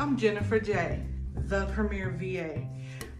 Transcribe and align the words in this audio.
I'm 0.00 0.16
Jennifer 0.16 0.58
J, 0.58 1.02
the 1.34 1.66
Premier 1.74 2.08
VA. 2.18 2.66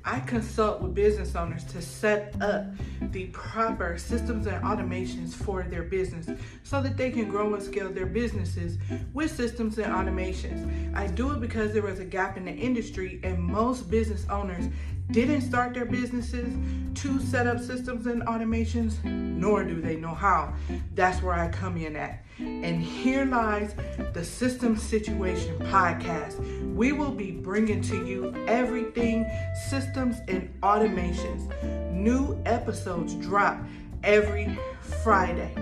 I 0.02 0.20
consult 0.20 0.80
with 0.80 0.94
business 0.94 1.36
owners 1.36 1.62
to 1.64 1.82
set 1.82 2.34
up 2.40 2.68
the 3.12 3.26
proper 3.26 3.98
systems 3.98 4.46
and 4.46 4.64
automations 4.64 5.34
for 5.34 5.62
their 5.62 5.82
business 5.82 6.30
so 6.62 6.80
that 6.80 6.96
they 6.96 7.10
can 7.10 7.28
grow 7.28 7.52
and 7.52 7.62
scale 7.62 7.90
their 7.90 8.06
businesses 8.06 8.78
with 9.12 9.30
systems 9.30 9.76
and 9.76 9.92
automations. 9.92 10.96
I 10.96 11.06
do 11.08 11.32
it 11.32 11.40
because 11.42 11.74
there 11.74 11.82
was 11.82 11.98
a 11.98 12.04
gap 12.06 12.38
in 12.38 12.46
the 12.46 12.52
industry 12.52 13.20
and 13.24 13.38
most 13.38 13.90
business 13.90 14.24
owners 14.30 14.64
didn't 15.12 15.42
start 15.42 15.74
their 15.74 15.84
businesses 15.84 16.54
to 16.94 17.20
set 17.20 17.46
up 17.46 17.60
systems 17.60 18.06
and 18.06 18.22
automations, 18.22 19.02
nor 19.04 19.64
do 19.64 19.80
they 19.80 19.96
know 19.96 20.14
how. 20.14 20.52
That's 20.94 21.22
where 21.22 21.34
I 21.34 21.48
come 21.48 21.76
in 21.76 21.96
at. 21.96 22.24
And 22.38 22.82
here 22.82 23.24
lies 23.24 23.74
the 24.12 24.24
System 24.24 24.76
Situation 24.76 25.58
podcast. 25.58 26.74
We 26.74 26.92
will 26.92 27.10
be 27.10 27.30
bringing 27.30 27.80
to 27.82 28.06
you 28.06 28.34
everything 28.46 29.26
systems 29.68 30.16
and 30.28 30.52
automations. 30.62 31.50
New 31.92 32.40
episodes 32.46 33.14
drop 33.14 33.58
every 34.02 34.58
Friday. 35.02 35.54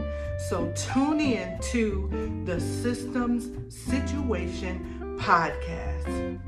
So 0.48 0.72
tune 0.76 1.20
in 1.20 1.58
to 1.72 2.42
the 2.44 2.60
Systems 2.60 3.50
Situation 3.74 5.16
podcast. 5.18 6.38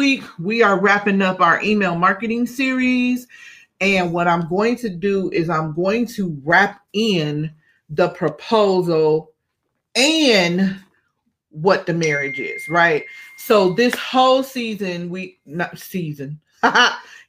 Week, 0.00 0.24
we 0.38 0.62
are 0.62 0.80
wrapping 0.80 1.20
up 1.20 1.42
our 1.42 1.62
email 1.62 1.94
marketing 1.94 2.46
series. 2.46 3.28
And 3.82 4.14
what 4.14 4.28
I'm 4.28 4.48
going 4.48 4.76
to 4.76 4.88
do 4.88 5.28
is 5.28 5.50
I'm 5.50 5.74
going 5.74 6.06
to 6.06 6.40
wrap 6.42 6.80
in 6.94 7.52
the 7.90 8.08
proposal 8.08 9.32
and 9.94 10.74
what 11.50 11.84
the 11.84 11.92
marriage 11.92 12.40
is, 12.40 12.66
right? 12.66 13.04
So 13.36 13.74
this 13.74 13.94
whole 13.94 14.42
season, 14.42 15.10
we 15.10 15.38
not 15.44 15.78
season. 15.78 16.40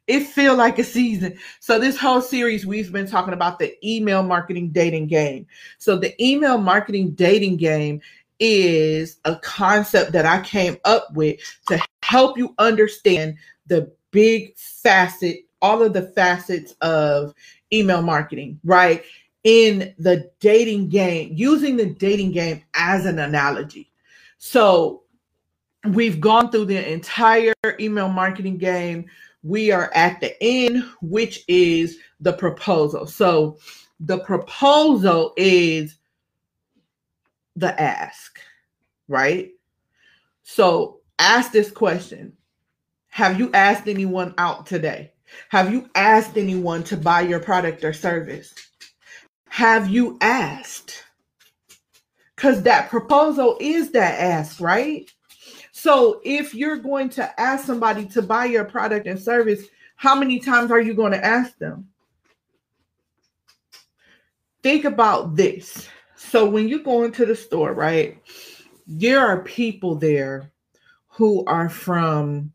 it 0.08 0.22
feel 0.28 0.56
like 0.56 0.80
a 0.80 0.86
season. 0.86 1.38
So 1.60 1.78
this 1.78 1.98
whole 1.98 2.22
series 2.22 2.66
we've 2.66 2.94
been 2.94 3.06
talking 3.06 3.34
about 3.34 3.60
the 3.60 3.76
email 3.86 4.24
marketing 4.24 4.70
dating 4.70 5.08
game. 5.08 5.46
So 5.78 5.98
the 5.98 6.16
email 6.26 6.58
marketing 6.58 7.16
dating 7.16 7.58
game 7.58 8.00
is 8.40 9.18
a 9.26 9.36
concept 9.36 10.14
that 10.14 10.26
I 10.26 10.42
came 10.42 10.78
up 10.86 11.14
with 11.14 11.38
to 11.68 11.82
help 12.12 12.38
you 12.38 12.54
understand 12.58 13.38
the 13.68 13.90
big 14.12 14.54
facet 14.58 15.38
all 15.62 15.82
of 15.84 15.94
the 15.94 16.02
facets 16.02 16.74
of 16.82 17.34
email 17.72 18.02
marketing, 18.02 18.60
right? 18.64 19.04
In 19.44 19.94
the 19.98 20.30
dating 20.40 20.90
game, 20.90 21.32
using 21.34 21.78
the 21.78 21.94
dating 21.94 22.32
game 22.32 22.64
as 22.74 23.06
an 23.06 23.20
analogy. 23.20 23.92
So 24.38 25.04
we've 25.90 26.20
gone 26.20 26.52
through 26.52 26.66
the 26.66 26.92
entire 26.92 27.54
email 27.80 28.10
marketing 28.10 28.58
game. 28.58 29.06
We 29.44 29.72
are 29.72 29.92
at 29.94 30.20
the 30.20 30.36
end, 30.44 30.84
which 31.02 31.44
is 31.48 31.98
the 32.20 32.34
proposal. 32.34 33.08
So 33.08 33.58
the 34.00 34.20
proposal 34.20 35.34
is 35.38 35.96
the 37.56 37.80
ask, 37.80 38.40
right? 39.08 39.52
So 40.44 41.01
ask 41.22 41.52
this 41.52 41.72
question 41.72 42.34
Have 43.10 43.40
you 43.40 43.52
asked 43.54 43.88
anyone 43.88 44.34
out 44.38 44.66
today? 44.66 45.14
Have 45.50 45.72
you 45.72 45.90
asked 45.96 46.38
anyone 46.38 46.84
to 46.86 46.98
buy 46.98 47.22
your 47.22 47.40
product 47.40 47.84
or 47.84 47.94
service? 47.94 48.54
Have 49.48 49.90
you 49.90 50.18
asked? 50.22 51.04
Because 52.36 52.64
that 52.64 52.90
proposal 52.90 53.58
is 53.60 53.92
that 53.92 54.20
ask, 54.20 54.60
right? 54.60 55.10
So 55.72 56.22
if 56.24 56.54
you're 56.54 56.78
going 56.78 57.10
to 57.10 57.40
ask 57.40 57.66
somebody 57.66 58.06
to 58.08 58.22
buy 58.22 58.46
your 58.46 58.66
product 58.66 59.08
and 59.08 59.20
service, 59.20 59.66
how 59.96 60.16
many 60.16 60.40
times 60.40 60.72
are 60.72 60.82
you 60.82 60.94
going 60.94 61.12
to 61.12 61.24
ask 61.24 61.58
them? 61.60 61.88
Think 64.64 64.86
about 64.86 65.36
this. 65.36 65.88
So 66.16 66.50
when 66.50 66.68
you 66.68 66.84
go 66.84 67.04
into 67.04 67.26
the 67.26 67.36
store, 67.36 67.74
right, 67.74 68.22
there 68.88 69.20
are 69.20 69.44
people 69.44 69.96
there 69.96 70.52
who 71.22 71.46
are 71.46 71.70
from 71.70 72.52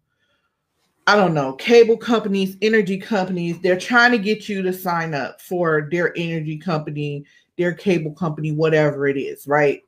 I 1.06 1.14
don't 1.14 1.34
know, 1.34 1.52
cable 1.52 1.96
companies, 1.96 2.56
energy 2.62 2.98
companies, 2.98 3.60
they're 3.60 3.78
trying 3.78 4.10
to 4.10 4.18
get 4.18 4.48
you 4.48 4.60
to 4.62 4.72
sign 4.72 5.14
up 5.14 5.40
for 5.40 5.88
their 5.92 6.12
energy 6.16 6.58
company, 6.58 7.24
their 7.56 7.72
cable 7.72 8.10
company, 8.10 8.50
whatever 8.50 9.06
it 9.06 9.16
is, 9.16 9.46
right? 9.46 9.82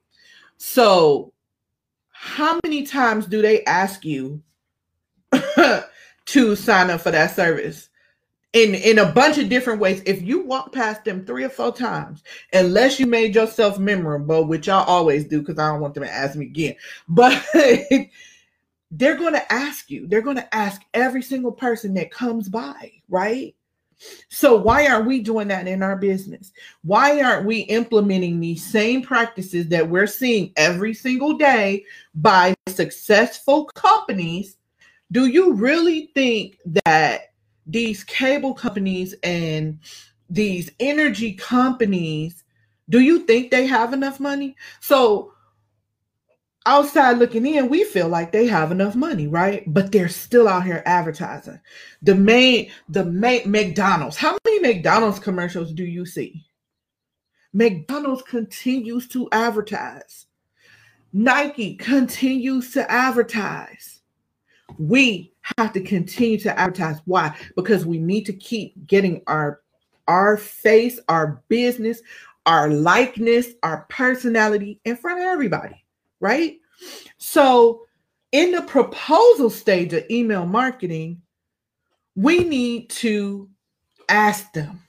So, 0.59 1.33
how 2.13 2.61
many 2.65 2.85
times 2.85 3.27
do 3.27 3.43
they 3.43 3.65
ask 3.65 4.05
you 4.05 4.41
to 5.33 6.55
sign 6.55 6.91
up 6.91 7.01
for 7.01 7.11
that 7.11 7.35
service? 7.35 7.89
In 8.53 8.77
in 8.77 9.01
a 9.01 9.11
bunch 9.11 9.39
of 9.39 9.49
different 9.49 9.81
ways. 9.81 10.03
If 10.07 10.23
you 10.23 10.45
walk 10.45 10.73
past 10.73 11.05
them 11.05 11.27
three 11.27 11.43
or 11.43 11.49
four 11.49 11.73
times, 11.73 12.23
unless 12.53 13.01
you 13.01 13.07
made 13.07 13.35
yourself 13.35 13.81
memorable, 13.81 14.45
which 14.45 14.69
I 14.69 14.85
always 14.85 15.25
do 15.25 15.41
because 15.41 15.59
I 15.59 15.73
don't 15.73 15.81
want 15.81 15.95
them 15.95 16.05
to 16.05 16.15
ask 16.15 16.37
me 16.37 16.47
again. 16.47 16.77
But 17.09 17.45
they're 18.91 19.17
going 19.17 19.35
to 19.35 19.53
ask 19.53 19.91
you, 19.91 20.07
they're 20.07 20.23
going 20.23 20.37
to 20.37 20.55
ask 20.55 20.83
every 20.95 21.23
single 21.23 21.53
person 21.53 21.95
that 21.95 22.11
comes 22.11 22.49
by, 22.49 22.93
right? 23.09 23.55
So, 24.29 24.57
why 24.57 24.87
aren't 24.87 25.07
we 25.09 25.21
doing 25.21 25.49
that 25.49 25.67
in 25.67 25.83
our 25.83 25.97
business? 25.97 26.53
Why 26.83 27.21
aren't 27.21 27.47
we 27.47 27.61
implementing 27.61 28.39
these 28.39 28.65
same 28.65 29.03
practices 29.03 29.69
that 29.69 29.89
we're 29.89 30.07
seeing 30.07 30.53
every 30.57 30.95
single 30.95 31.37
day 31.37 31.85
by 32.15 32.55
successful 32.69 33.65
companies? 33.65 34.57
Do 35.11 35.27
you 35.27 35.53
really 35.53 36.11
think 36.15 36.59
that 36.85 37.33
these 37.67 38.05
cable 38.05 38.55
companies 38.55 39.15
and 39.23 39.81
these 40.31 40.71
energy 40.79 41.35
companies, 41.35 42.45
do 42.89 43.01
you 43.01 43.21
think 43.21 43.51
they 43.51 43.67
have 43.67 43.93
enough 43.93 44.21
money? 44.21 44.55
So, 44.81 45.33
outside 46.69 47.17
looking 47.17 47.47
in, 47.47 47.71
we 47.71 47.83
feel 47.83 48.09
like 48.09 48.31
they 48.31 48.47
have 48.47 48.71
enough 48.71 48.95
money, 48.95 49.27
right? 49.27 49.65
But 49.73 49.91
they're 49.91 50.09
still 50.09 50.47
out 50.47 50.65
here 50.65 50.83
advertising. 50.85 51.59
The 52.03 52.15
main, 52.15 52.71
the 52.91 53.07
main 53.07 53.51
McDonald's. 53.51 54.17
How 54.17 54.37
many 54.45 54.61
McDonald's 54.61 55.19
commercials 55.19 55.73
do 55.73 55.85
you 55.85 56.05
see? 56.05 56.45
McDonald's 57.55 58.23
continues 58.23 59.09
to 59.09 59.29
advertise. 59.33 60.27
Nike 61.15 61.75
continues 61.77 62.71
to 62.73 62.89
advertise. 62.91 64.01
We 64.79 65.33
have 65.57 65.73
to 65.73 65.81
continue 65.81 66.39
to 66.41 66.59
advertise. 66.59 67.01
Why? 67.07 67.35
Because 67.57 67.87
we 67.87 67.99
need 67.99 68.27
to 68.27 68.35
keep 68.35 68.87
getting 68.87 69.23
our 69.27 69.63
our 70.07 70.37
face, 70.37 71.01
our 71.09 71.43
business, 71.49 72.01
our 72.47 72.71
likeness, 72.71 73.49
our 73.63 73.87
personality 73.89 74.81
in 74.85 74.97
front 74.97 75.21
of 75.21 75.27
everybody 75.27 75.85
right? 76.21 76.57
So, 77.19 77.83
in 78.33 78.53
the 78.53 78.63
proposal 78.63 79.51
stage 79.51 79.93
of 79.93 80.05
email 80.11 80.45
marketing, 80.45 81.23
we 82.15 82.45
need 82.45 82.91
to 82.91 83.49
ask 84.09 84.53
them. 84.53 84.81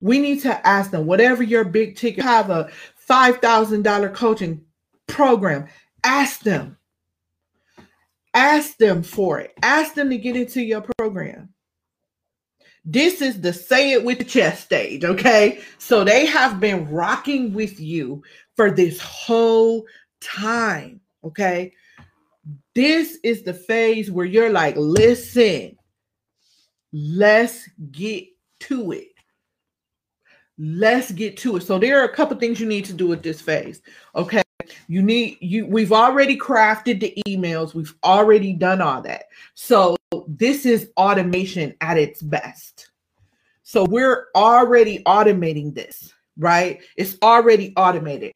We 0.00 0.18
need 0.18 0.42
to 0.42 0.66
ask 0.66 0.90
them, 0.90 1.06
whatever 1.06 1.42
your 1.42 1.64
big 1.64 1.96
ticket, 1.96 2.22
have 2.22 2.50
a 2.50 2.70
$5,000 3.08 4.14
coaching 4.14 4.64
program, 5.06 5.66
ask 6.04 6.40
them. 6.40 6.76
Ask 8.34 8.76
them 8.76 9.02
for 9.02 9.40
it. 9.40 9.54
Ask 9.62 9.94
them 9.94 10.10
to 10.10 10.18
get 10.18 10.36
into 10.36 10.62
your 10.62 10.84
program. 10.98 11.54
This 12.84 13.22
is 13.22 13.40
the 13.40 13.52
say 13.52 13.92
it 13.92 14.04
with 14.04 14.18
the 14.18 14.24
chest 14.24 14.62
stage, 14.62 15.04
okay? 15.04 15.60
So 15.78 16.04
they 16.04 16.26
have 16.26 16.60
been 16.60 16.88
rocking 16.88 17.52
with 17.52 17.80
you 17.80 18.22
for 18.56 18.70
this 18.70 19.00
whole 19.00 19.84
time, 20.20 21.00
okay? 21.22 21.72
This 22.74 23.18
is 23.22 23.42
the 23.42 23.54
phase 23.54 24.10
where 24.10 24.26
you're 24.26 24.50
like, 24.50 24.74
listen, 24.76 25.76
let's 26.92 27.68
get 27.90 28.26
to 28.60 28.92
it. 28.92 29.08
Let's 30.58 31.10
get 31.12 31.36
to 31.38 31.56
it. 31.56 31.62
So 31.62 31.78
there 31.78 32.00
are 32.00 32.04
a 32.04 32.14
couple 32.14 32.36
things 32.38 32.60
you 32.60 32.66
need 32.66 32.86
to 32.86 32.94
do 32.94 33.06
with 33.06 33.22
this 33.22 33.40
phase, 33.40 33.82
okay? 34.14 34.42
You 34.88 35.02
need 35.02 35.38
you 35.40 35.66
we've 35.66 35.92
already 35.92 36.36
crafted 36.38 37.00
the 37.00 37.14
emails, 37.28 37.74
we've 37.74 37.94
already 38.02 38.52
done 38.52 38.80
all 38.80 39.02
that. 39.02 39.24
So 39.54 39.96
this 40.26 40.66
is 40.66 40.90
automation 40.96 41.74
at 41.80 41.98
its 41.98 42.22
best. 42.22 42.90
So 43.62 43.84
we're 43.84 44.26
already 44.34 45.02
automating 45.04 45.74
this, 45.74 46.12
right? 46.38 46.80
It's 46.96 47.16
already 47.22 47.72
automated. 47.76 48.32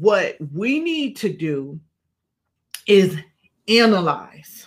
What 0.00 0.36
we 0.52 0.80
need 0.80 1.14
to 1.18 1.32
do 1.32 1.78
is 2.88 3.16
analyze. 3.68 4.66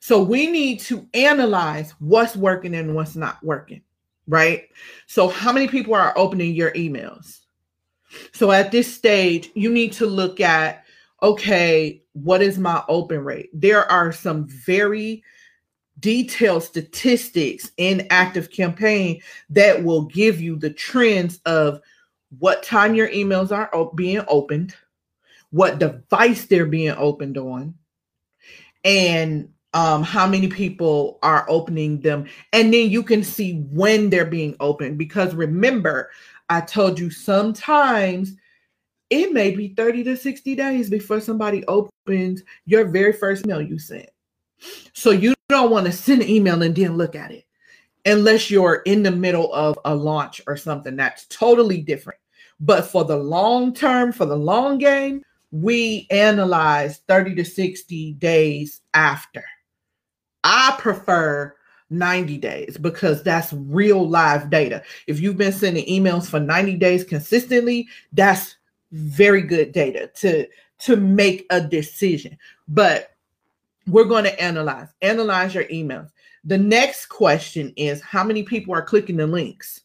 So 0.00 0.20
we 0.20 0.48
need 0.48 0.80
to 0.80 1.06
analyze 1.14 1.94
what's 2.00 2.34
working 2.34 2.74
and 2.74 2.96
what's 2.96 3.14
not 3.14 3.40
working, 3.44 3.82
right? 4.26 4.64
So 5.06 5.28
how 5.28 5.52
many 5.52 5.68
people 5.68 5.94
are 5.94 6.12
opening 6.18 6.52
your 6.52 6.72
emails? 6.72 7.42
So 8.32 8.50
at 8.50 8.72
this 8.72 8.92
stage, 8.92 9.50
you 9.54 9.70
need 9.70 9.92
to 9.92 10.06
look 10.06 10.40
at 10.40 10.84
okay, 11.22 12.02
what 12.14 12.42
is 12.42 12.58
my 12.58 12.82
open 12.88 13.22
rate? 13.22 13.50
There 13.52 13.88
are 13.90 14.12
some 14.12 14.48
very 14.48 15.22
detailed 16.00 16.64
statistics 16.64 17.70
in 17.76 18.06
ActiveCampaign 18.10 19.22
that 19.50 19.84
will 19.84 20.06
give 20.06 20.40
you 20.40 20.56
the 20.56 20.70
trends 20.70 21.40
of 21.44 21.80
what 22.36 22.62
time 22.62 22.94
your 22.94 23.08
emails 23.08 23.50
are 23.50 23.90
being 23.94 24.22
opened, 24.28 24.74
what 25.50 25.78
device 25.78 26.46
they're 26.46 26.66
being 26.66 26.94
opened 26.96 27.38
on, 27.38 27.74
and 28.84 29.48
um, 29.74 30.02
how 30.02 30.26
many 30.26 30.48
people 30.48 31.18
are 31.22 31.46
opening 31.48 32.00
them. 32.00 32.26
And 32.52 32.72
then 32.72 32.90
you 32.90 33.02
can 33.02 33.22
see 33.22 33.60
when 33.70 34.10
they're 34.10 34.26
being 34.26 34.56
opened. 34.60 34.98
Because 34.98 35.34
remember, 35.34 36.10
I 36.48 36.60
told 36.60 36.98
you 36.98 37.10
sometimes 37.10 38.34
it 39.10 39.32
may 39.32 39.50
be 39.52 39.68
30 39.68 40.04
to 40.04 40.16
60 40.16 40.54
days 40.54 40.90
before 40.90 41.20
somebody 41.20 41.64
opens 41.66 42.42
your 42.66 42.86
very 42.86 43.12
first 43.12 43.46
mail 43.46 43.62
you 43.62 43.78
sent. 43.78 44.08
So 44.92 45.10
you 45.10 45.34
don't 45.48 45.70
want 45.70 45.86
to 45.86 45.92
send 45.92 46.22
an 46.22 46.28
email 46.28 46.62
and 46.62 46.74
then 46.74 46.96
look 46.96 47.14
at 47.14 47.30
it 47.30 47.47
unless 48.08 48.50
you're 48.50 48.82
in 48.86 49.02
the 49.02 49.10
middle 49.10 49.52
of 49.52 49.78
a 49.84 49.94
launch 49.94 50.40
or 50.46 50.56
something 50.56 50.96
that's 50.96 51.26
totally 51.26 51.78
different. 51.82 52.18
But 52.60 52.86
for 52.86 53.04
the 53.04 53.16
long 53.16 53.74
term, 53.74 54.12
for 54.12 54.26
the 54.26 54.36
long 54.36 54.78
game, 54.78 55.22
we 55.50 56.06
analyze 56.10 56.98
30 57.08 57.34
to 57.36 57.44
60 57.44 58.12
days 58.14 58.80
after. 58.94 59.44
I 60.42 60.76
prefer 60.78 61.54
90 61.90 62.38
days 62.38 62.78
because 62.78 63.22
that's 63.22 63.52
real 63.52 64.08
live 64.08 64.50
data. 64.50 64.82
If 65.06 65.20
you've 65.20 65.36
been 65.36 65.52
sending 65.52 65.86
emails 65.86 66.28
for 66.28 66.40
90 66.40 66.76
days 66.76 67.04
consistently, 67.04 67.88
that's 68.12 68.56
very 68.92 69.42
good 69.42 69.72
data 69.72 70.10
to 70.16 70.46
to 70.80 70.96
make 70.96 71.44
a 71.50 71.60
decision. 71.60 72.38
But 72.68 73.10
we're 73.88 74.04
going 74.04 74.24
to 74.24 74.40
analyze 74.40 74.88
analyze 75.02 75.54
your 75.54 75.64
emails. 75.64 76.10
The 76.44 76.58
next 76.58 77.06
question 77.06 77.72
is 77.76 78.00
how 78.00 78.24
many 78.24 78.42
people 78.42 78.74
are 78.74 78.82
clicking 78.82 79.16
the 79.16 79.26
links? 79.26 79.80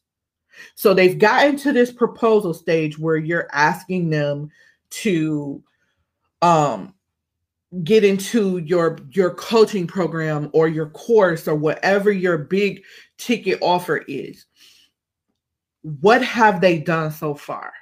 So 0.76 0.94
they've 0.94 1.18
gotten 1.18 1.58
to 1.58 1.74
this 1.74 1.92
proposal 1.92 2.54
stage 2.54 2.98
where 3.00 3.18
you're 3.18 3.50
asking 3.52 4.10
them 4.10 4.52
to 4.92 5.64
um 6.42 6.94
get 7.84 8.04
into 8.04 8.60
your 8.60 9.00
your 9.12 9.34
coaching 9.34 9.88
program 9.88 10.50
or 10.54 10.68
your 10.68 10.90
course 10.90 11.48
or 11.48 11.56
whatever 11.56 12.12
your 12.12 12.38
big 12.38 12.84
ticket 13.18 13.58
offer 13.62 13.98
is 14.08 14.46
what 15.82 16.24
have 16.24 16.62
they 16.62 16.78
done 16.78 17.12
so 17.12 17.34
far 17.34 17.74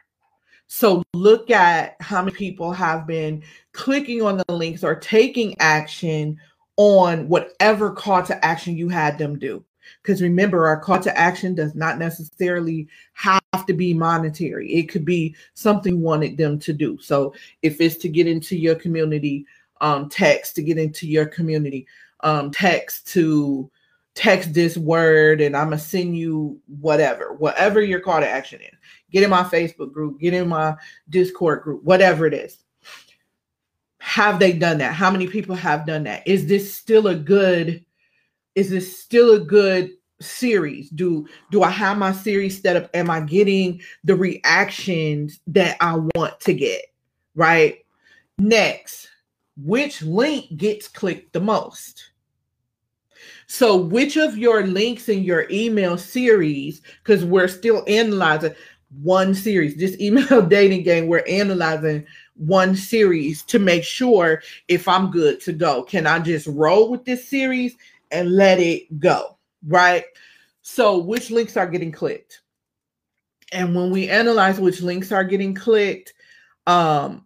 so 0.73 1.03
look 1.13 1.51
at 1.51 1.97
how 1.99 2.21
many 2.21 2.33
people 2.33 2.71
have 2.71 3.05
been 3.05 3.43
clicking 3.73 4.21
on 4.21 4.37
the 4.37 4.55
links 4.55 4.85
or 4.85 4.95
taking 4.95 5.53
action 5.59 6.39
on 6.77 7.27
whatever 7.27 7.91
call 7.91 8.23
to 8.23 8.45
action 8.45 8.77
you 8.77 8.87
had 8.87 9.17
them 9.17 9.37
do. 9.37 9.65
Because 10.01 10.21
remember 10.21 10.65
our 10.65 10.79
call 10.79 11.01
to 11.01 11.17
action 11.17 11.55
does 11.55 11.75
not 11.75 11.99
necessarily 11.99 12.87
have 13.15 13.41
to 13.67 13.73
be 13.73 13.93
monetary. 13.93 14.71
It 14.71 14.83
could 14.83 15.03
be 15.03 15.35
something 15.55 15.97
you 15.97 15.99
wanted 15.99 16.37
them 16.37 16.57
to 16.59 16.71
do. 16.71 16.97
So 17.01 17.33
if 17.61 17.81
it's 17.81 17.97
to 17.97 18.07
get 18.07 18.27
into 18.27 18.55
your 18.55 18.75
community 18.75 19.45
um, 19.81 20.07
text 20.07 20.55
to 20.55 20.63
get 20.63 20.77
into 20.77 21.05
your 21.05 21.25
community, 21.25 21.85
um, 22.21 22.49
text 22.49 23.07
to 23.07 23.69
text 24.13 24.53
this 24.53 24.77
word, 24.77 25.41
and 25.41 25.55
I'm 25.55 25.67
gonna 25.67 25.79
send 25.79 26.17
you 26.17 26.59
whatever, 26.79 27.33
whatever 27.33 27.81
your 27.81 27.99
call 27.99 28.19
to 28.21 28.27
action 28.27 28.61
is. 28.61 28.77
Get 29.11 29.23
in 29.23 29.29
my 29.29 29.43
Facebook 29.43 29.91
group, 29.91 30.19
get 30.19 30.33
in 30.33 30.47
my 30.47 30.75
Discord 31.09 31.63
group, 31.63 31.83
whatever 31.83 32.25
it 32.25 32.33
is. 32.33 32.57
Have 33.99 34.39
they 34.39 34.53
done 34.53 34.79
that? 34.79 34.93
How 34.93 35.11
many 35.11 35.27
people 35.27 35.55
have 35.55 35.85
done 35.85 36.03
that? 36.03 36.27
Is 36.27 36.47
this 36.47 36.73
still 36.73 37.07
a 37.07 37.15
good? 37.15 37.85
Is 38.55 38.69
this 38.69 39.01
still 39.01 39.35
a 39.35 39.39
good 39.39 39.91
series 40.19 40.91
do 40.91 41.27
do 41.49 41.63
i 41.63 41.69
have 41.71 41.97
my 41.97 42.11
series 42.11 42.61
set 42.61 42.75
up 42.75 42.91
am 42.93 43.09
i 43.09 43.19
getting 43.19 43.81
the 44.03 44.15
reactions 44.15 45.39
that 45.47 45.75
i 45.81 45.95
want 46.13 46.39
to 46.39 46.53
get 46.53 46.93
right 47.33 47.83
next 48.37 49.09
which 49.57 50.01
link 50.01 50.55
gets 50.57 50.87
clicked 50.87 51.33
the 51.33 51.39
most. 51.39 52.11
So, 53.47 53.75
which 53.75 54.17
of 54.17 54.37
your 54.37 54.65
links 54.65 55.09
in 55.09 55.23
your 55.23 55.45
email 55.51 55.97
series, 55.97 56.81
because 57.03 57.25
we're 57.25 57.49
still 57.49 57.83
analyzing 57.87 58.55
one 59.01 59.33
series, 59.33 59.75
this 59.75 59.99
email 59.99 60.41
dating 60.47 60.83
game, 60.83 61.07
we're 61.07 61.23
analyzing 61.27 62.05
one 62.35 62.75
series 62.75 63.43
to 63.43 63.59
make 63.59 63.83
sure 63.83 64.41
if 64.67 64.87
I'm 64.87 65.11
good 65.11 65.39
to 65.41 65.53
go. 65.53 65.83
Can 65.83 66.07
I 66.07 66.19
just 66.19 66.47
roll 66.47 66.89
with 66.89 67.05
this 67.05 67.27
series 67.27 67.75
and 68.11 68.35
let 68.35 68.59
it 68.59 68.99
go? 68.99 69.37
Right. 69.67 70.05
So, 70.61 70.97
which 70.97 71.31
links 71.31 71.57
are 71.57 71.67
getting 71.67 71.91
clicked? 71.91 72.41
And 73.51 73.75
when 73.75 73.91
we 73.91 74.09
analyze 74.09 74.59
which 74.59 74.81
links 74.81 75.11
are 75.11 75.23
getting 75.23 75.53
clicked, 75.53 76.13
um, 76.67 77.25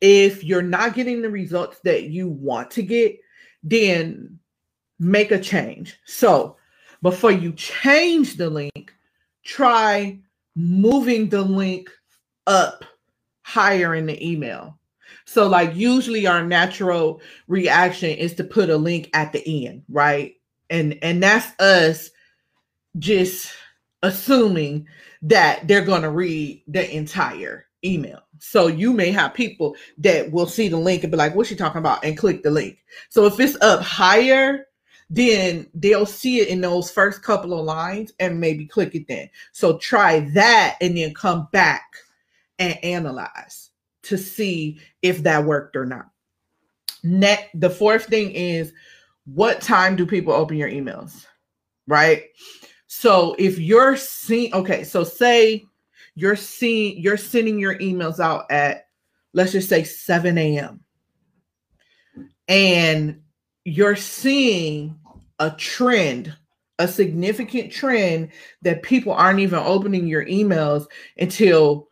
if 0.00 0.44
you're 0.44 0.62
not 0.62 0.94
getting 0.94 1.22
the 1.22 1.30
results 1.30 1.80
that 1.80 2.04
you 2.04 2.28
want 2.28 2.70
to 2.72 2.82
get, 2.82 3.18
then 3.62 4.38
make 4.98 5.30
a 5.30 5.40
change. 5.40 5.98
So 6.06 6.56
before 7.02 7.32
you 7.32 7.52
change 7.52 8.36
the 8.36 8.50
link, 8.50 8.94
try 9.44 10.18
moving 10.58 11.28
the 11.28 11.42
link 11.42 11.88
up 12.48 12.84
higher 13.42 13.94
in 13.94 14.06
the 14.06 14.28
email. 14.28 14.78
So, 15.24 15.46
like, 15.46 15.76
usually 15.76 16.26
our 16.26 16.44
natural 16.44 17.20
reaction 17.46 18.10
is 18.10 18.34
to 18.34 18.44
put 18.44 18.68
a 18.68 18.76
link 18.76 19.08
at 19.14 19.32
the 19.32 19.66
end, 19.66 19.84
right? 19.88 20.34
And 20.68 20.98
and 21.02 21.22
that's 21.22 21.58
us 21.60 22.10
just 22.98 23.52
assuming 24.02 24.86
that 25.22 25.66
they're 25.68 25.84
going 25.84 26.02
to 26.02 26.10
read 26.10 26.62
the 26.66 26.94
entire 26.94 27.66
email. 27.84 28.20
So 28.38 28.66
you 28.66 28.92
may 28.92 29.10
have 29.10 29.34
people 29.34 29.76
that 29.98 30.30
will 30.30 30.46
see 30.46 30.68
the 30.68 30.76
link 30.76 31.02
and 31.02 31.10
be 31.10 31.16
like, 31.16 31.34
what's 31.34 31.48
she 31.48 31.56
talking 31.56 31.80
about? 31.80 32.04
And 32.04 32.16
click 32.16 32.42
the 32.42 32.50
link. 32.50 32.78
So 33.08 33.26
if 33.26 33.38
it's 33.40 33.56
up 33.60 33.80
higher, 33.80 34.67
then 35.10 35.66
they'll 35.74 36.06
see 36.06 36.40
it 36.40 36.48
in 36.48 36.60
those 36.60 36.90
first 36.90 37.22
couple 37.22 37.58
of 37.58 37.64
lines 37.64 38.12
and 38.20 38.40
maybe 38.40 38.66
click 38.66 38.94
it 38.94 39.08
then. 39.08 39.28
So 39.52 39.78
try 39.78 40.20
that 40.34 40.76
and 40.80 40.96
then 40.96 41.14
come 41.14 41.48
back 41.50 41.84
and 42.58 42.82
analyze 42.84 43.70
to 44.02 44.18
see 44.18 44.80
if 45.02 45.22
that 45.22 45.44
worked 45.44 45.76
or 45.76 45.86
not. 45.86 46.10
Net 47.02 47.48
the 47.54 47.70
fourth 47.70 48.06
thing 48.06 48.32
is 48.32 48.72
what 49.24 49.60
time 49.60 49.96
do 49.96 50.04
people 50.04 50.32
open 50.32 50.56
your 50.56 50.70
emails? 50.70 51.26
Right? 51.86 52.24
So 52.86 53.34
if 53.38 53.58
you're 53.58 53.96
seeing 53.96 54.52
okay, 54.52 54.84
so 54.84 55.04
say 55.04 55.64
you're 56.14 56.36
seeing 56.36 56.98
you're 56.98 57.16
sending 57.16 57.58
your 57.58 57.78
emails 57.78 58.18
out 58.20 58.50
at 58.50 58.88
let's 59.32 59.52
just 59.52 59.68
say 59.68 59.84
7 59.84 60.36
a.m. 60.36 60.80
And 62.48 63.20
you're 63.68 63.96
seeing 63.96 64.98
a 65.38 65.50
trend, 65.50 66.34
a 66.78 66.88
significant 66.88 67.70
trend 67.70 68.30
that 68.62 68.82
people 68.82 69.12
aren't 69.12 69.40
even 69.40 69.58
opening 69.58 70.06
your 70.06 70.24
emails 70.24 70.86
until 71.18 71.88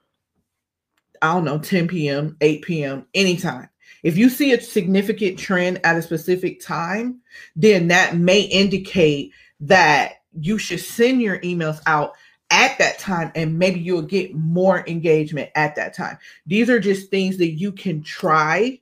I 1.22 1.32
don't 1.32 1.44
know, 1.44 1.58
10 1.58 1.88
p.m., 1.88 2.36
8 2.40 2.62
p.m., 2.62 3.06
anytime. 3.14 3.68
If 4.02 4.16
you 4.16 4.28
see 4.28 4.52
a 4.52 4.60
significant 4.60 5.38
trend 5.38 5.80
at 5.84 5.96
a 5.96 6.02
specific 6.02 6.60
time, 6.60 7.20
then 7.56 7.88
that 7.88 8.16
may 8.16 8.42
indicate 8.42 9.32
that 9.60 10.16
you 10.38 10.58
should 10.58 10.80
send 10.80 11.22
your 11.22 11.38
emails 11.40 11.80
out 11.86 12.12
at 12.50 12.78
that 12.78 12.98
time 12.98 13.32
and 13.34 13.58
maybe 13.58 13.80
you'll 13.80 14.02
get 14.02 14.34
more 14.34 14.86
engagement 14.86 15.50
at 15.56 15.74
that 15.74 15.92
time 15.92 16.16
these 16.46 16.70
are 16.70 16.78
just 16.78 17.10
things 17.10 17.38
that 17.38 17.50
you 17.50 17.72
can 17.72 18.00
try 18.04 18.78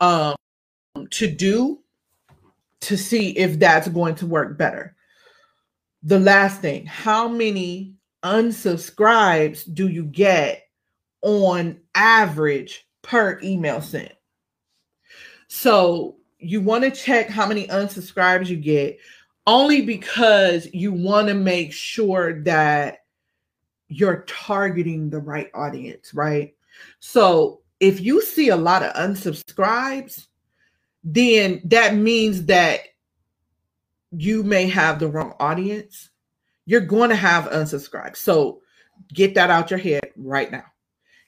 um, 0.00 0.34
to 1.10 1.30
do 1.30 1.81
to 2.82 2.96
see 2.96 3.30
if 3.30 3.58
that's 3.58 3.88
going 3.88 4.14
to 4.14 4.26
work 4.26 4.56
better 4.56 4.94
the 6.02 6.20
last 6.20 6.60
thing 6.60 6.86
how 6.86 7.26
many 7.26 7.94
unsubscribes 8.24 9.72
do 9.74 9.88
you 9.88 10.04
get 10.04 10.64
on 11.22 11.78
average 11.94 12.86
per 13.02 13.40
email 13.42 13.80
sent 13.80 14.12
so 15.48 16.16
you 16.38 16.60
want 16.60 16.84
to 16.84 16.90
check 16.90 17.28
how 17.28 17.46
many 17.46 17.66
unsubscribes 17.68 18.48
you 18.48 18.56
get 18.56 18.98
only 19.46 19.82
because 19.82 20.68
you 20.72 20.92
want 20.92 21.28
to 21.28 21.34
make 21.34 21.72
sure 21.72 22.42
that 22.42 22.98
you're 23.88 24.24
targeting 24.26 25.10
the 25.10 25.18
right 25.18 25.50
audience, 25.54 26.14
right? 26.14 26.54
So 27.00 27.60
if 27.80 28.00
you 28.00 28.22
see 28.22 28.48
a 28.48 28.56
lot 28.56 28.82
of 28.82 28.94
unsubscribes, 28.94 30.26
then 31.04 31.60
that 31.64 31.94
means 31.94 32.46
that 32.46 32.80
you 34.12 34.42
may 34.42 34.68
have 34.68 34.98
the 34.98 35.08
wrong 35.08 35.34
audience. 35.40 36.10
You're 36.66 36.80
going 36.80 37.10
to 37.10 37.16
have 37.16 37.50
unsubscribes. 37.50 38.16
So 38.16 38.60
get 39.12 39.34
that 39.34 39.50
out 39.50 39.70
your 39.70 39.78
head 39.78 40.12
right 40.16 40.50
now. 40.50 40.64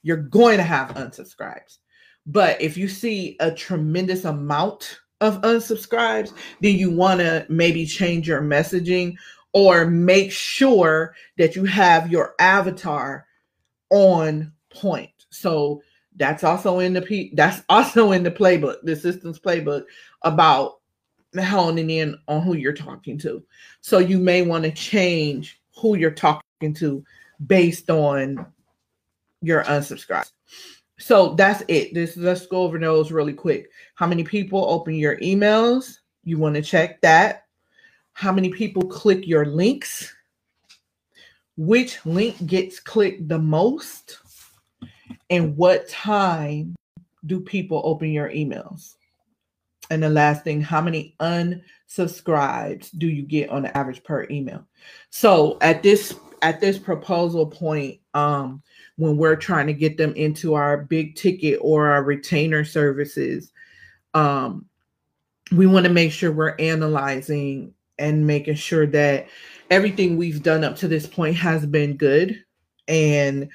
You're 0.02 0.16
going 0.19 0.59
to 0.59 0.62
have 0.62 0.90
unsubscribes. 0.90 1.78
But 2.26 2.61
if 2.61 2.76
you 2.76 2.88
see 2.88 3.37
a 3.40 3.50
tremendous 3.50 4.25
amount 4.25 5.00
of 5.21 5.40
unsubscribes, 5.43 6.33
then 6.61 6.76
you 6.76 6.90
want 6.90 7.21
to 7.21 7.47
maybe 7.49 7.87
change 7.87 8.28
your 8.28 8.43
messaging 8.43 9.16
or 9.52 9.87
make 9.87 10.31
sure 10.31 11.14
that 11.38 11.57
you 11.57 11.64
have 11.64 12.11
your 12.11 12.35
avatar 12.38 13.26
on 13.90 14.52
point. 14.71 15.11
So 15.31 15.83
that's 16.16 16.44
also 16.44 16.78
in 16.78 16.92
the 16.92 17.02
P 17.02 17.33
that's 17.35 17.62
also 17.68 18.12
in 18.12 18.23
the 18.23 18.30
playbook, 18.30 18.76
the 18.83 18.97
systems 18.97 19.38
playbook 19.38 19.85
about 20.23 20.80
honing 21.42 21.90
in 21.90 22.16
on 22.28 22.42
who 22.42 22.54
you're 22.54 22.73
talking 22.73 23.18
to. 23.18 23.42
So 23.80 23.99
you 23.99 24.18
may 24.18 24.42
want 24.42 24.64
to 24.64 24.71
change 24.71 25.61
who 25.76 25.97
you're 25.97 26.11
talking 26.11 26.75
to 26.75 27.04
based 27.47 27.90
on 27.90 28.47
your 29.42 29.64
unsubscribe. 29.64 30.30
So 30.99 31.35
that's 31.35 31.62
it. 31.68 31.92
This 31.92 32.16
let's 32.16 32.47
go 32.47 32.62
over 32.62 32.78
those 32.78 33.11
really 33.11 33.33
quick. 33.33 33.71
How 33.94 34.06
many 34.06 34.23
people 34.23 34.64
open 34.68 34.94
your 34.94 35.16
emails? 35.18 35.99
You 36.23 36.38
want 36.38 36.54
to 36.54 36.62
check 36.62 37.00
that. 37.00 37.47
How 38.12 38.33
many 38.33 38.50
people 38.50 38.83
click 38.83 39.26
your 39.26 39.44
links? 39.44 40.14
Which 41.56 42.04
link 42.06 42.47
gets 42.47 42.78
clicked 42.80 43.28
the 43.28 43.38
most? 43.38 44.18
And 45.30 45.56
what 45.56 45.88
time 45.88 46.75
do 47.26 47.40
people 47.40 47.80
open 47.84 48.12
your 48.12 48.30
emails? 48.30 48.94
And 49.90 50.02
the 50.02 50.08
last 50.08 50.44
thing, 50.44 50.61
how 50.61 50.80
many 50.80 51.14
unsubscribes 51.20 52.96
do 52.96 53.08
you 53.08 53.23
get 53.23 53.50
on 53.50 53.62
the 53.62 53.76
average 53.76 54.02
per 54.02 54.26
email? 54.30 54.66
So 55.11 55.58
at 55.61 55.82
this 55.82 56.14
at 56.42 56.61
this 56.61 56.78
proposal 56.78 57.46
point, 57.46 58.00
um, 58.12 58.62
when 58.96 59.16
we're 59.16 59.37
trying 59.37 59.66
to 59.66 59.73
get 59.73 59.96
them 59.96 60.12
into 60.14 60.54
our 60.54 60.78
big 60.78 61.16
ticket 61.16 61.58
or 61.62 61.88
our 61.88 62.02
retainer 62.02 62.64
services, 62.64 63.50
um, 64.12 64.66
we 65.52 65.66
want 65.66 65.87
to 65.87 65.92
make 65.92 66.12
sure 66.12 66.32
we're 66.32 66.56
analyzing 66.58 67.73
and 67.99 68.26
making 68.26 68.56
sure 68.56 68.87
that 68.87 69.28
everything 69.70 70.16
we've 70.16 70.42
done 70.42 70.64
up 70.64 70.76
to 70.76 70.88
this 70.88 71.06
point 71.06 71.37
has 71.37 71.64
been 71.64 71.96
good 71.96 72.44
and 72.88 73.49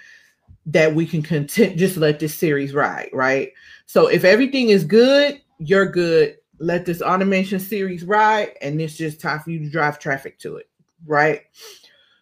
that 0.65 0.93
we 0.93 1.05
can 1.05 1.21
content 1.21 1.77
just 1.77 1.97
let 1.97 2.19
this 2.19 2.35
series 2.35 2.73
ride, 2.73 3.09
right? 3.13 3.51
So 3.85 4.07
if 4.07 4.23
everything 4.23 4.69
is 4.69 4.83
good, 4.83 5.41
you're 5.59 5.85
good. 5.85 6.37
Let 6.59 6.85
this 6.85 7.01
automation 7.01 7.59
series 7.59 8.03
ride, 8.03 8.51
and 8.61 8.81
it's 8.81 8.97
just 8.97 9.21
time 9.21 9.39
for 9.39 9.49
you 9.49 9.59
to 9.59 9.69
drive 9.69 9.97
traffic 9.97 10.37
to 10.39 10.57
it, 10.57 10.69
right? 11.05 11.43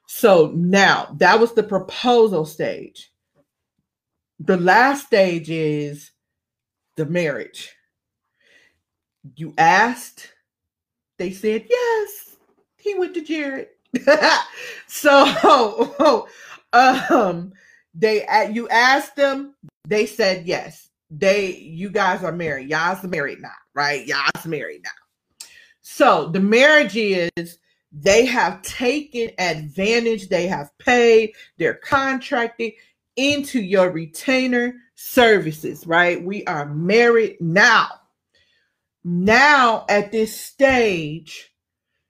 So 0.07 0.51
now 0.55 1.15
that 1.17 1.39
was 1.39 1.53
the 1.53 1.63
proposal 1.63 2.45
stage. 2.45 3.11
The 4.39 4.57
last 4.57 5.07
stage 5.07 5.49
is 5.49 6.11
the 6.95 7.05
marriage. 7.05 7.75
You 9.35 9.53
asked, 9.57 10.31
they 11.17 11.31
said 11.31 11.65
yes. 11.69 12.37
He 12.77 12.95
went 12.95 13.13
to 13.15 13.21
Jared. 13.21 13.69
so 14.87 16.27
um 16.73 17.51
they 17.97 18.25
you 18.51 18.69
asked 18.69 19.15
them, 19.15 19.55
they 19.87 20.05
said 20.05 20.45
yes. 20.45 20.89
They 21.09 21.55
you 21.55 21.89
guys 21.89 22.23
are 22.23 22.31
married. 22.31 22.69
Y'all's 22.69 23.03
married 23.03 23.41
now, 23.41 23.49
right? 23.73 24.05
Y'all's 24.05 24.45
married 24.45 24.81
now. 24.83 25.47
So 25.81 26.27
the 26.27 26.39
marriage 26.39 26.95
is 26.95 27.59
they 27.91 28.25
have 28.25 28.61
taken 28.61 29.31
advantage, 29.39 30.27
they 30.27 30.47
have 30.47 30.77
paid, 30.77 31.33
they're 31.57 31.75
contracted 31.75 32.73
into 33.15 33.61
your 33.61 33.89
retainer 33.89 34.75
services, 34.95 35.87
right? 35.87 36.23
We 36.23 36.45
are 36.45 36.65
married 36.65 37.37
now. 37.39 37.87
Now, 39.03 39.85
at 39.87 40.11
this 40.11 40.39
stage, 40.39 41.53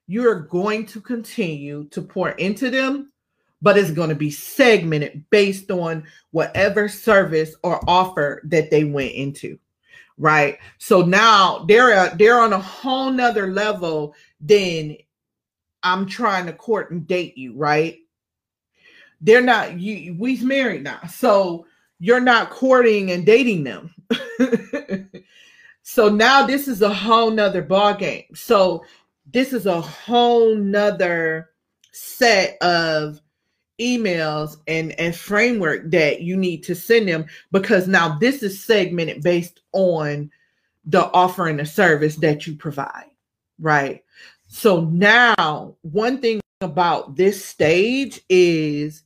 you're 0.08 0.40
going 0.40 0.86
to 0.86 1.00
continue 1.00 1.84
to 1.90 2.02
pour 2.02 2.30
into 2.30 2.70
them 2.70 3.12
but 3.60 3.76
it's 3.76 3.90
going 3.90 4.08
to 4.08 4.14
be 4.14 4.30
segmented 4.30 5.24
based 5.30 5.70
on 5.70 6.04
whatever 6.30 6.88
service 6.88 7.54
or 7.62 7.80
offer 7.88 8.40
that 8.44 8.70
they 8.70 8.84
went 8.84 9.12
into 9.12 9.58
right? 10.18 10.58
So 10.78 11.02
now 11.02 11.64
they're 11.68 12.10
they're 12.16 12.40
on 12.40 12.52
a 12.52 12.58
whole 12.58 13.10
nother 13.10 13.46
level 13.46 14.14
than 14.40 14.96
i'm 15.84 16.06
trying 16.06 16.46
to 16.46 16.52
court 16.52 16.90
and 16.90 17.06
date 17.06 17.38
you 17.38 17.54
right? 17.54 17.98
They're 19.20 19.42
not 19.42 19.78
you 19.78 20.14
we's 20.18 20.42
married 20.42 20.82
now 20.82 21.00
so 21.06 21.66
you're 22.00 22.20
not 22.20 22.50
courting 22.50 23.10
and 23.12 23.24
dating 23.24 23.64
them. 23.64 23.94
So 25.90 26.10
now 26.10 26.44
this 26.44 26.68
is 26.68 26.82
a 26.82 26.92
whole 26.92 27.30
nother 27.30 27.62
ball 27.62 27.94
game 27.94 28.26
so 28.34 28.84
this 29.32 29.54
is 29.54 29.64
a 29.64 29.80
whole 29.80 30.54
nother 30.54 31.48
set 31.92 32.58
of 32.60 33.22
emails 33.80 34.56
and 34.66 34.92
and 35.00 35.14
framework 35.14 35.90
that 35.90 36.20
you 36.20 36.36
need 36.36 36.62
to 36.64 36.74
send 36.74 37.08
them 37.08 37.26
because 37.52 37.86
now 37.86 38.18
this 38.18 38.42
is 38.42 38.64
segmented 38.64 39.22
based 39.22 39.60
on 39.72 40.30
the 40.84 41.10
offering 41.12 41.56
the 41.56 41.66
service 41.66 42.16
that 42.16 42.46
you 42.46 42.56
provide 42.56 43.04
right? 43.58 44.04
So 44.46 44.82
now 44.84 45.76
one 45.82 46.20
thing 46.20 46.40
about 46.60 47.16
this 47.16 47.44
stage 47.44 48.20
is 48.28 49.02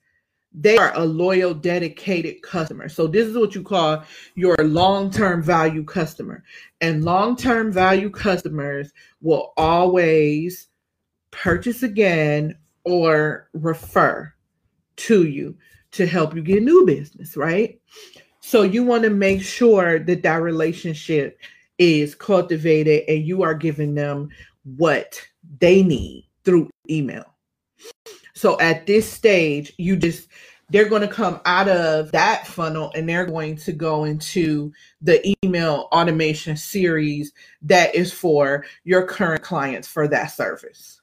they 0.54 0.76
are 0.76 0.92
a 0.94 1.04
loyal 1.04 1.54
dedicated 1.54 2.42
customer. 2.42 2.88
So 2.88 3.06
this 3.06 3.26
is 3.26 3.36
what 3.36 3.54
you 3.54 3.62
call 3.62 4.04
your 4.34 4.56
long-term 4.58 5.42
value 5.42 5.82
customer. 5.82 6.44
And 6.80 7.04
long-term 7.04 7.72
value 7.72 8.10
customers 8.10 8.92
will 9.22 9.54
always 9.56 10.68
purchase 11.30 11.82
again 11.82 12.58
or 12.84 13.48
refer 13.54 14.32
to 14.96 15.26
you 15.26 15.56
to 15.92 16.06
help 16.06 16.34
you 16.34 16.42
get 16.42 16.62
new 16.62 16.86
business, 16.86 17.36
right? 17.36 17.80
So 18.40 18.62
you 18.62 18.82
want 18.82 19.04
to 19.04 19.10
make 19.10 19.42
sure 19.42 19.98
that 19.98 20.22
that 20.22 20.42
relationship 20.42 21.38
is 21.78 22.14
cultivated 22.14 23.04
and 23.08 23.26
you 23.26 23.42
are 23.42 23.54
giving 23.54 23.94
them 23.94 24.30
what 24.76 25.20
they 25.58 25.82
need 25.82 26.28
through 26.44 26.70
email. 26.88 27.24
So 28.34 28.58
at 28.60 28.86
this 28.86 29.10
stage, 29.10 29.72
you 29.78 29.96
just 29.96 30.28
they're 30.70 30.88
going 30.88 31.02
to 31.02 31.08
come 31.08 31.38
out 31.44 31.68
of 31.68 32.10
that 32.12 32.46
funnel 32.46 32.90
and 32.94 33.06
they're 33.06 33.26
going 33.26 33.56
to 33.56 33.72
go 33.72 34.04
into 34.04 34.72
the 35.02 35.36
email 35.44 35.88
automation 35.92 36.56
series 36.56 37.32
that 37.60 37.94
is 37.94 38.10
for 38.10 38.64
your 38.84 39.06
current 39.06 39.42
clients 39.42 39.86
for 39.86 40.08
that 40.08 40.28
service. 40.28 41.01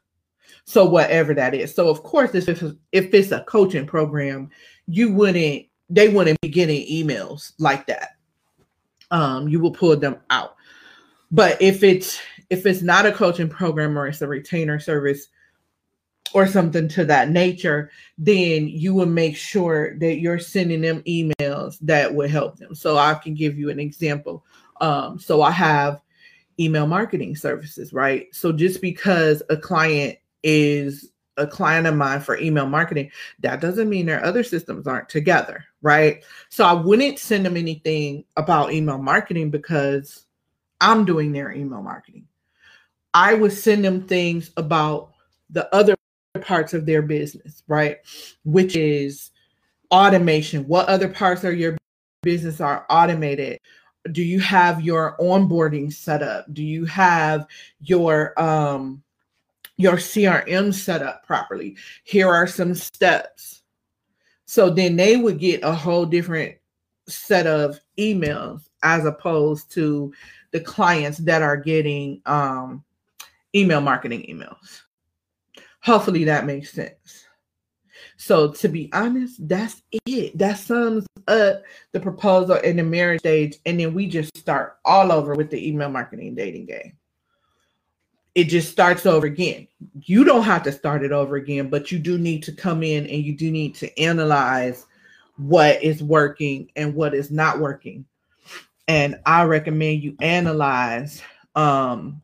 So 0.70 0.86
whatever 0.86 1.34
that 1.34 1.56
is. 1.56 1.74
So 1.74 1.90
of 1.90 2.04
course, 2.04 2.36
if 2.36 2.48
it's, 2.48 2.62
if 2.92 3.12
it's 3.12 3.32
a 3.32 3.44
coaching 3.46 3.88
program, 3.88 4.52
you 4.86 5.12
wouldn't 5.12 5.66
they 5.90 6.10
wouldn't 6.10 6.40
be 6.42 6.48
getting 6.48 6.86
emails 6.86 7.54
like 7.58 7.88
that. 7.88 8.10
Um, 9.10 9.48
you 9.48 9.60
will 9.60 9.72
pull 9.72 9.98
them 9.98 10.18
out. 10.30 10.56
But 11.32 11.60
if 11.60 11.82
it's 11.82 12.22
if 12.52 12.68
it's 12.68 12.84
not 12.84 13.08
a 13.08 13.12
coaching 13.12 13.50
program 13.50 13.98
or 13.98 14.06
it's 14.06 14.22
a 14.22 14.28
retainer 14.28 14.80
service 14.80 15.30
or 16.36 16.46
something 16.46 16.88
to 16.90 17.04
that 17.06 17.32
nature, 17.32 17.90
then 18.20 18.68
you 18.68 18.94
will 18.94 19.08
make 19.08 19.36
sure 19.36 19.98
that 19.98 20.20
you're 20.20 20.38
sending 20.38 20.82
them 20.82 21.02
emails 21.08 21.80
that 21.82 22.14
will 22.14 22.30
help 22.30 22.58
them. 22.60 22.76
So 22.76 22.96
I 22.96 23.16
can 23.16 23.34
give 23.34 23.58
you 23.58 23.72
an 23.72 23.80
example. 23.80 24.46
Um, 24.82 25.18
so 25.18 25.42
I 25.42 25.50
have 25.50 26.04
email 26.60 26.86
marketing 26.86 27.36
services, 27.36 27.92
right? 27.92 28.28
So 28.36 28.52
just 28.52 28.84
because 28.84 29.42
a 29.50 29.58
client 29.58 30.20
is 30.44 31.12
a 31.38 31.48
client 31.48 31.88
of 31.88 31.96
mine 31.96 32.20
for 32.20 32.38
email 32.38 32.68
marketing, 32.68 33.10
that 33.40 33.62
doesn't 33.62 33.90
mean 33.90 34.06
their 34.06 34.24
other 34.24 34.44
systems 34.44 34.86
aren't 34.88 35.10
together, 35.10 35.64
right? 35.82 36.24
So 36.50 36.66
I 36.66 36.74
wouldn't 36.74 37.18
send 37.18 37.46
them 37.46 37.58
anything 37.58 38.26
about 38.38 38.74
email 38.74 38.98
marketing 38.98 39.50
because 39.50 40.26
I'm 40.82 41.06
doing 41.06 41.32
their 41.32 41.52
email 41.52 41.82
marketing. 41.82 42.28
I 43.14 43.34
would 43.34 43.54
send 43.54 43.84
them 43.84 44.04
things 44.04 44.52
about 44.58 45.14
the 45.50 45.74
other 45.74 45.96
parts 46.42 46.74
of 46.74 46.86
their 46.86 47.02
business, 47.02 47.64
right? 47.68 47.98
Which 48.44 48.76
is 48.76 49.32
automation. 49.92 50.68
What 50.68 50.88
other 50.88 51.08
parts 51.08 51.44
of 51.44 51.58
your 51.58 51.78
business 52.22 52.62
are 52.62 52.86
automated? 52.90 53.60
Do 54.12 54.24
you 54.24 54.40
have 54.40 54.82
your 54.82 55.18
onboarding 55.20 55.92
set 55.92 56.22
up? 56.22 56.54
Do 56.54 56.64
you 56.64 56.86
have 56.86 57.48
your 57.82 58.40
um 58.42 59.04
your 59.80 59.96
CRM 59.96 60.74
set 60.74 61.02
up 61.02 61.26
properly. 61.26 61.78
Here 62.04 62.28
are 62.28 62.46
some 62.46 62.76
steps. 62.76 63.64
So 64.46 64.70
then 64.70 64.98
they 64.98 65.16
would 65.16 65.40
get 65.40 65.64
a 65.64 65.74
whole 65.74 66.06
different 66.06 66.58
set 67.08 67.48
of 67.48 67.80
emails 67.98 68.68
as 68.84 69.06
opposed 69.06 69.72
to 69.72 70.14
the 70.52 70.60
clients 70.60 71.20
that 71.20 71.42
are 71.42 71.56
getting 71.56 72.22
um, 72.26 72.84
email 73.56 73.80
marketing 73.80 74.24
emails. 74.30 74.82
Hopefully 75.82 76.26
that 76.26 76.46
makes 76.46 76.74
sense. 76.74 77.26
So 78.18 78.52
to 78.52 78.68
be 78.68 78.90
honest, 78.92 79.48
that's 79.48 79.82
it. 80.06 80.38
That 80.38 80.58
sums 80.58 81.08
up 81.30 81.64
the 81.94 82.02
proposal 82.02 82.60
and 82.66 82.78
the 82.78 82.84
marriage 82.84 83.22
stage. 83.22 83.56
And 83.66 83.80
then 83.80 83.94
we 83.94 84.08
just 84.08 84.36
start 84.36 84.78
all 84.84 85.14
over 85.14 85.36
with 85.36 85.50
the 85.50 85.70
email 85.70 85.90
marketing 85.90 86.36
dating 86.36 86.66
game. 86.66 86.99
It 88.36 88.46
just 88.46 88.72
starts 88.72 89.06
over 89.06 89.26
again. 89.26 89.68
You 90.04 90.24
don't 90.24 90.44
have 90.44 90.64
to 90.64 90.72
start 90.72 91.04
it 91.04 91.12
over 91.12 91.36
again, 91.36 91.70
but 91.70 91.92
you 91.92 92.00
do 92.00 92.18
need 92.18 92.44
to 92.44 92.52
come 92.52 92.84
in 92.84 93.08
and 93.08 93.24
you 93.24 93.36
do 93.36 93.52
need 93.52 93.76
to 93.76 94.00
analyze 94.00 94.86
what 95.38 95.82
is 95.82 96.04
working 96.04 96.70
and 96.76 96.94
what 96.94 97.14
is 97.14 97.32
not 97.32 97.60
working. 97.60 98.06
And 98.88 99.20
I 99.26 99.44
recommend 99.44 100.04
you 100.04 100.16
analyze 100.22 101.22
um 101.56 102.22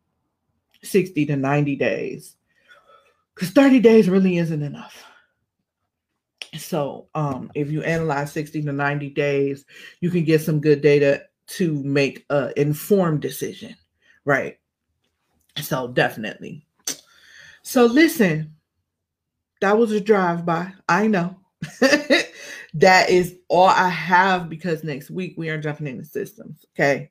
60 0.83 1.25
to 1.25 1.35
90 1.35 1.75
days 1.75 2.35
because 3.33 3.49
30 3.49 3.79
days 3.79 4.09
really 4.09 4.37
isn't 4.37 4.61
enough. 4.61 5.03
So, 6.57 7.07
um, 7.15 7.51
if 7.53 7.69
you 7.69 7.83
analyze 7.83 8.31
60 8.31 8.63
to 8.63 8.71
90 8.71 9.09
days, 9.09 9.65
you 9.99 10.09
can 10.09 10.23
get 10.23 10.41
some 10.41 10.61
good 10.61 10.81
data 10.81 11.23
to 11.47 11.83
make 11.83 12.25
an 12.29 12.53
informed 12.55 13.21
decision, 13.21 13.75
right? 14.23 14.57
So, 15.61 15.87
definitely. 15.87 16.65
So, 17.63 17.85
listen, 17.85 18.55
that 19.61 19.77
was 19.77 19.91
a 19.91 19.99
drive 19.99 20.45
by. 20.45 20.73
I 20.87 21.07
know. 21.07 21.37
that 22.75 23.09
is 23.09 23.37
all 23.47 23.67
I 23.67 23.89
have 23.89 24.49
because 24.49 24.83
next 24.83 25.09
week 25.09 25.33
we 25.37 25.49
are 25.49 25.59
jumping 25.59 25.87
into 25.87 26.05
systems. 26.05 26.65
Okay. 26.75 27.09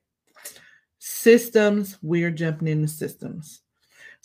Systems, 0.99 1.99
we 2.03 2.23
are 2.25 2.31
jumping 2.31 2.69
into 2.69 2.89
systems. 2.89 3.63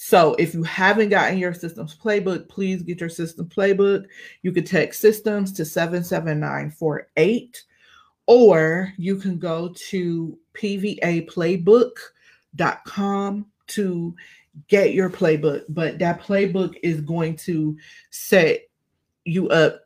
So 0.01 0.33
if 0.35 0.53
you 0.53 0.63
haven't 0.63 1.09
gotten 1.09 1.37
your 1.37 1.53
systems 1.53 1.93
playbook, 1.93 2.47
please 2.47 2.83
get 2.83 3.01
your 3.01 3.09
system 3.09 3.49
playbook. 3.49 4.05
You 4.43 4.53
can 4.53 4.63
text 4.63 5.01
systems 5.01 5.51
to 5.53 5.65
77948 5.65 7.63
or 8.25 8.93
you 8.97 9.17
can 9.17 9.39
go 9.39 9.73
to 9.89 10.39
pvaplaybook.com 10.53 13.45
to 13.69 14.15
get 14.67 14.93
your 14.93 15.09
playbook. 15.09 15.63
But 15.69 15.99
that 15.99 16.21
playbook 16.21 16.75
is 16.83 17.01
going 17.01 17.35
to 17.37 17.77
set 18.09 18.61
you 19.25 19.49
up 19.49 19.81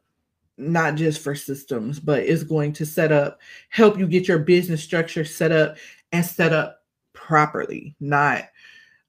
not 0.58 0.96
just 0.96 1.22
for 1.22 1.36
systems, 1.36 2.00
but 2.00 2.24
it's 2.24 2.44
going 2.44 2.74
to 2.74 2.86
set 2.86 3.12
up, 3.12 3.40
help 3.70 3.98
you 3.98 4.08
get 4.08 4.28
your 4.28 4.40
business 4.40 4.84
structure 4.84 5.25
set 5.25 5.52
up 5.52 5.78
and 6.12 6.25
set 6.25 6.54
up 6.54 6.84
properly, 7.13 7.96
not 8.00 8.46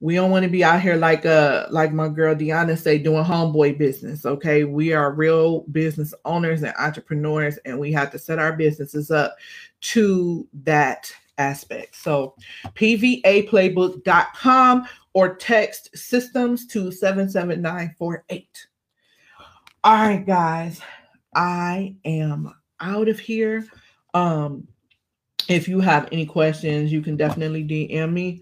we 0.01 0.15
don't 0.15 0.29
want 0.29 0.43
to 0.43 0.49
be 0.49 0.63
out 0.63 0.81
here 0.81 0.97
like 0.97 1.25
uh 1.25 1.65
like 1.71 1.93
my 1.93 2.07
girl 2.07 2.35
Deanna 2.35 2.77
say 2.77 2.97
doing 2.97 3.23
homeboy 3.23 3.77
business. 3.77 4.25
Okay. 4.25 4.63
We 4.63 4.93
are 4.93 5.11
real 5.11 5.61
business 5.71 6.13
owners 6.25 6.63
and 6.63 6.73
entrepreneurs, 6.77 7.57
and 7.65 7.79
we 7.79 7.91
have 7.93 8.11
to 8.11 8.19
set 8.19 8.39
our 8.39 8.53
businesses 8.53 9.09
up 9.09 9.35
to 9.81 10.47
that 10.63 11.11
aspect. 11.37 11.95
So 11.95 12.35
pvaplaybook.com 12.75 14.87
or 15.13 15.35
text 15.35 15.97
systems 15.97 16.67
to 16.67 16.91
77948. 16.91 18.67
All 19.83 19.93
right, 19.93 20.25
guys. 20.25 20.81
I 21.35 21.95
am 22.05 22.53
out 22.79 23.07
of 23.07 23.19
here. 23.19 23.67
Um, 24.13 24.67
if 25.47 25.67
you 25.67 25.79
have 25.79 26.09
any 26.11 26.25
questions, 26.25 26.91
you 26.91 27.01
can 27.01 27.17
definitely 27.17 27.63
DM 27.63 28.11
me 28.11 28.41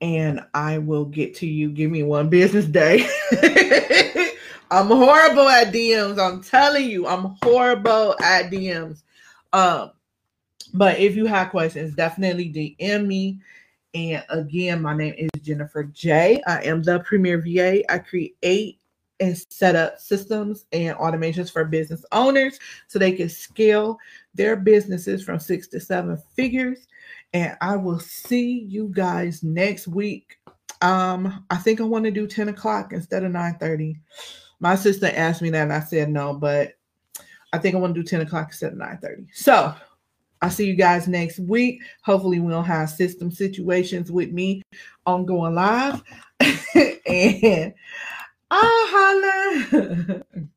and 0.00 0.40
I 0.52 0.78
will 0.78 1.04
get 1.04 1.34
to 1.36 1.46
you. 1.46 1.70
Give 1.70 1.90
me 1.90 2.02
one 2.02 2.28
business 2.28 2.66
day. 2.66 3.06
I'm 4.70 4.88
horrible 4.88 5.48
at 5.48 5.72
DMs. 5.72 6.18
I'm 6.18 6.42
telling 6.42 6.90
you, 6.90 7.06
I'm 7.06 7.36
horrible 7.42 8.16
at 8.20 8.50
DMs. 8.50 9.02
Um, 9.52 9.92
but 10.74 10.98
if 10.98 11.16
you 11.16 11.26
have 11.26 11.50
questions, 11.50 11.94
definitely 11.94 12.52
DM 12.52 13.06
me. 13.06 13.40
And 13.94 14.24
again, 14.28 14.82
my 14.82 14.94
name 14.94 15.14
is 15.16 15.30
Jennifer 15.40 15.84
J. 15.84 16.42
I 16.46 16.62
am 16.64 16.82
the 16.82 16.98
Premier 17.00 17.40
VA. 17.40 17.90
I 17.90 17.98
create 17.98 18.80
and 19.20 19.38
set 19.48 19.76
up 19.76 20.00
systems 20.00 20.66
and 20.72 20.96
automations 20.98 21.50
for 21.50 21.64
business 21.64 22.04
owners 22.10 22.58
so 22.88 22.98
they 22.98 23.12
can 23.12 23.28
scale 23.28 23.96
their 24.34 24.56
businesses 24.56 25.22
from 25.22 25.38
six 25.38 25.68
to 25.68 25.78
seven 25.80 26.20
figures 26.34 26.88
and 27.32 27.56
I 27.60 27.76
will 27.76 27.98
see 27.98 28.60
you 28.60 28.90
guys 28.92 29.42
next 29.42 29.88
week. 29.88 30.38
Um, 30.82 31.44
I 31.50 31.56
think 31.56 31.80
I 31.80 31.84
want 31.84 32.04
to 32.04 32.10
do 32.10 32.26
10 32.26 32.48
o'clock 32.48 32.92
instead 32.92 33.24
of 33.24 33.32
9 33.32 33.58
30. 33.58 33.96
My 34.60 34.74
sister 34.76 35.10
asked 35.14 35.42
me 35.42 35.50
that 35.50 35.62
and 35.62 35.72
I 35.72 35.80
said 35.80 36.10
no, 36.10 36.34
but 36.34 36.74
I 37.52 37.58
think 37.58 37.74
I 37.74 37.78
want 37.78 37.94
to 37.94 38.00
do 38.00 38.06
10 38.06 38.20
o'clock 38.22 38.48
instead 38.48 38.72
of 38.72 38.78
9 38.78 38.98
30. 38.98 39.26
So 39.32 39.74
I'll 40.44 40.50
see 40.50 40.66
you 40.66 40.74
guys 40.74 41.08
next 41.08 41.38
week. 41.38 41.80
Hopefully, 42.02 42.38
we 42.38 42.52
don't 42.52 42.66
have 42.66 42.90
system 42.90 43.30
situations 43.30 44.12
with 44.12 44.30
me 44.30 44.60
on 45.06 45.24
going 45.24 45.54
live. 45.54 46.02
and 47.06 47.72
I'll 48.50 48.86
holla. 48.90 50.22